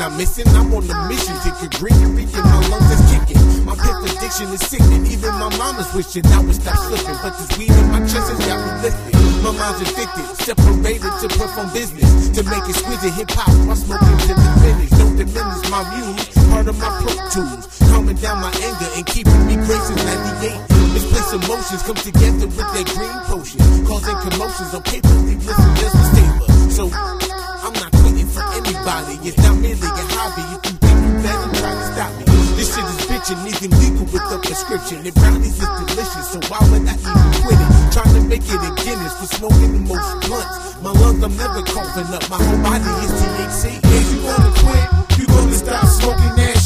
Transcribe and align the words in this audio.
not 0.00 0.16
missing. 0.16 0.48
I'm 0.56 0.72
on 0.72 0.88
a 0.88 0.96
mission 1.06 1.36
to 1.44 1.50
get 1.60 1.70
greenery 1.78 2.24
in 2.24 2.42
my 2.42 2.60
lungs 2.72 2.90
is 2.90 3.02
kicking. 3.12 3.64
My 3.68 3.76
pep 3.76 4.00
addiction 4.02 4.48
is 4.50 4.60
sickening. 4.66 5.06
Even 5.06 5.30
my 5.36 5.52
mama's 5.60 5.92
wishing 5.94 6.26
I 6.26 6.40
would 6.40 6.56
stop 6.56 6.76
slipping. 6.88 7.18
But 7.22 7.36
this 7.38 7.58
weed 7.58 7.70
in 7.70 7.86
my 7.92 8.00
chest 8.08 8.26
has 8.32 8.40
got 8.48 8.58
me 8.58 8.70
lifted. 8.82 9.14
My 9.44 9.52
mind's 9.52 9.80
addicted, 9.84 10.26
separated 10.42 11.12
to 11.22 11.28
perform 11.36 11.68
business. 11.72 12.32
To 12.34 12.42
make 12.48 12.64
it 12.66 12.74
exquisite 12.74 13.14
hip 13.14 13.30
hop 13.30 13.52
while 13.68 13.76
smoking 13.76 14.18
to 14.26 14.32
the 14.34 14.50
finish. 14.64 14.90
Don't 14.96 15.16
diminish 15.20 15.62
my 15.70 15.82
muse, 15.94 16.26
part 16.50 16.66
of 16.66 16.76
my 16.80 16.90
pro 17.04 17.12
tools. 17.30 17.78
Calming 17.92 18.16
down 18.16 18.40
my 18.40 18.50
anger 18.64 18.90
and 18.96 19.04
keeping 19.06 19.42
me 19.46 19.54
gracing 19.68 20.00
98. 20.40 20.56
Misplaced 20.96 21.34
emotions 21.36 21.82
come 21.84 22.00
together 22.00 22.48
with 22.48 22.68
that 22.74 22.86
green 22.96 23.18
potion. 23.28 23.60
Causing 23.86 24.18
commotions 24.24 24.74
on 24.74 24.82
paper, 24.82 25.14
leave 25.28 25.44
listeners 25.46 26.09
anybody. 28.80 29.28
It's 29.28 29.36
not 29.38 29.56
merely 29.58 29.76
a 29.76 30.04
hobby. 30.16 30.42
You 30.50 30.58
think 30.64 30.80
you 30.80 31.12
better, 31.22 31.48
try 31.60 31.72
to 31.74 31.84
stop 31.92 32.10
me. 32.18 32.24
This 32.56 32.74
shit 32.74 32.84
is 32.84 33.00
bitchin', 33.08 33.40
even 33.48 33.70
legal 33.80 34.06
with 34.12 34.24
the 34.28 34.38
prescription. 34.42 35.06
It 35.06 35.14
brownies 35.14 35.58
is 35.60 35.68
delicious, 35.86 36.26
so 36.32 36.38
why 36.48 36.60
would 36.70 36.84
I 36.88 36.94
even 36.96 37.28
quit 37.40 37.60
it? 37.60 37.70
Trying 37.92 38.14
to 38.14 38.22
make 38.28 38.44
it 38.44 38.60
a 38.60 38.70
Guinness 38.80 39.14
for 39.20 39.28
smoking 39.36 39.72
the 39.72 39.82
most 39.88 40.10
blunts. 40.26 40.56
My 40.82 40.92
lungs, 40.92 41.22
I'm 41.24 41.36
never 41.36 41.62
coughing 41.62 42.08
up. 42.12 42.24
My 42.30 42.38
whole 42.40 42.62
body 42.64 42.90
is 43.04 43.12
THC. 43.20 43.80
If 43.84 44.06
you 44.12 44.20
wanna 44.24 44.52
quit, 44.60 44.88
you 45.18 45.26
gonna 45.26 45.52
stop 45.52 45.84
smoking 45.86 46.34
that 46.36 46.59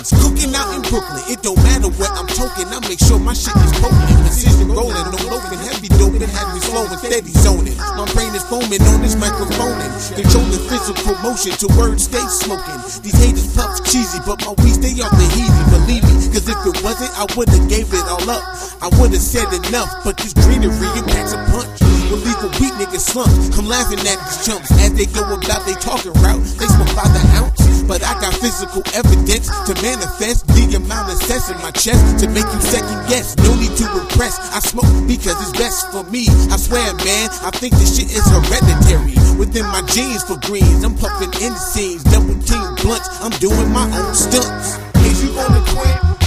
Cooking 0.00 0.56
out 0.56 0.72
in 0.72 0.80
Brooklyn. 0.88 1.20
It 1.28 1.44
don't 1.44 1.60
matter 1.60 1.92
what 2.00 2.08
I'm 2.16 2.24
talking, 2.24 2.64
I 2.72 2.80
make 2.88 2.96
sure 3.04 3.20
my 3.20 3.36
shit 3.36 3.52
is 3.52 3.72
potent. 3.84 4.08
Precision 4.24 4.72
rolling, 4.72 4.96
no 4.96 5.20
loafing, 5.28 5.60
heavy 5.60 5.92
doping, 6.00 6.24
have 6.24 6.56
me 6.56 6.60
slowing, 6.64 6.96
steady 6.96 7.28
zoning. 7.36 7.76
My 7.76 8.08
brain 8.16 8.32
is 8.32 8.40
foaming 8.48 8.80
on 8.80 9.04
this 9.04 9.12
microphone 9.20 9.76
and 9.76 9.92
controlling 10.16 10.64
physical 10.72 11.20
motion 11.20 11.52
to 11.52 11.68
words 11.76 12.08
stay 12.08 12.24
smoking. 12.32 12.80
These 13.04 13.18
haters 13.20 13.52
puffs 13.52 13.84
cheesy, 13.84 14.24
but 14.24 14.40
my 14.40 14.56
weed 14.64 14.80
stay 14.80 14.96
off 15.04 15.12
the 15.12 15.28
easy, 15.36 15.64
believe 15.68 16.04
me. 16.08 16.16
Cause 16.32 16.48
if 16.48 16.56
it 16.64 16.80
wasn't, 16.80 17.12
I 17.20 17.28
would've 17.36 17.68
gave 17.68 17.92
it 17.92 18.06
all 18.08 18.24
up. 18.24 18.40
I 18.80 18.88
would've 18.96 19.20
said 19.20 19.52
enough, 19.52 20.00
but 20.00 20.16
this 20.16 20.32
greenery, 20.32 20.80
it 20.96 21.04
packs 21.12 21.36
a 21.36 21.40
punch. 21.52 21.76
Will 22.08 22.24
leave 22.24 22.42
a 22.42 22.50
weak 22.58 22.74
nigga 22.74 22.98
slump. 22.98 23.30
I'm 23.54 23.68
laughing 23.68 24.00
at 24.02 24.18
these 24.18 24.42
chumps 24.42 24.72
as 24.82 24.96
they 24.98 25.06
go 25.06 25.22
about 25.28 25.62
they 25.62 25.76
talking 25.78 26.10
route. 26.24 26.42
They 26.58 26.66
smoke 26.66 26.90
by 26.96 27.06
the 27.06 27.22
but 27.90 28.06
I 28.06 28.14
got 28.22 28.32
physical 28.34 28.86
evidence 28.94 29.50
to 29.66 29.74
manifest 29.82 30.46
the 30.46 30.78
amount 30.78 31.10
of 31.10 31.18
sense 31.26 31.50
in 31.50 31.58
my 31.58 31.72
chest 31.72 32.22
to 32.22 32.30
make 32.30 32.46
you 32.46 32.60
second 32.62 33.02
guess. 33.10 33.36
No 33.38 33.50
need 33.58 33.74
to 33.82 33.86
repress. 33.98 34.38
I 34.54 34.60
smoke 34.60 34.86
because 35.10 35.34
it's 35.42 35.58
best 35.58 35.90
for 35.90 36.04
me. 36.04 36.30
I 36.54 36.56
swear, 36.56 36.94
man, 37.02 37.28
I 37.42 37.50
think 37.50 37.74
this 37.74 37.98
shit 37.98 38.14
is 38.14 38.22
hereditary. 38.30 39.18
Within 39.36 39.66
my 39.74 39.82
genes 39.90 40.22
for 40.22 40.38
greens, 40.38 40.84
I'm 40.84 40.94
puffing 40.94 41.34
in 41.42 41.50
the 41.50 41.58
scenes, 41.58 42.04
double 42.04 42.38
team 42.46 42.62
blunts. 42.78 43.10
I'm 43.18 43.34
doing 43.42 43.68
my 43.74 43.90
own 43.90 44.14
stunts. 44.14 44.78
Is 45.02 45.24
you 45.24 45.34
gonna 45.34 45.58
quit? 45.66 46.19